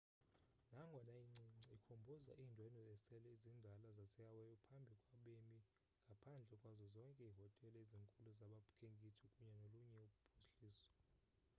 [0.71, 5.59] nangona incinci ikhumbuza iindwendwe esele zindala zasehawaii phambi kwabemi
[6.05, 10.05] ngaphandle kwazo zonke iihotele ezinkulu zabakhenkethi kunye nolunye
[10.43, 10.91] uphuhliso